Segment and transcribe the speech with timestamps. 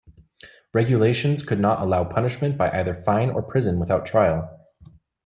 [0.73, 4.65] Regulations could not allow punishment by either fine or prison without trial.